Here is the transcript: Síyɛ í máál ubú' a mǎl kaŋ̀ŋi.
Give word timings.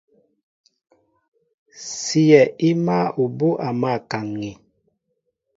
Síyɛ 1.99 2.41
í 2.67 2.69
máál 2.85 3.15
ubú' 3.23 3.59
a 3.67 3.69
mǎl 3.81 3.99
kaŋ̀ŋi. 4.11 4.51